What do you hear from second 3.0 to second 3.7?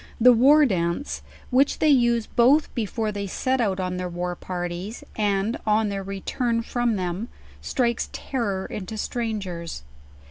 they set